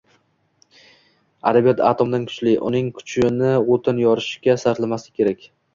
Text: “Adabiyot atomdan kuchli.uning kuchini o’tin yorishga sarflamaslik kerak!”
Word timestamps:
“Adabiyot 1.51 1.83
atomdan 1.91 2.27
kuchli.uning 2.31 2.91
kuchini 2.99 3.55
o’tin 3.77 4.05
yorishga 4.09 4.59
sarflamaslik 4.67 5.23
kerak!” 5.25 5.53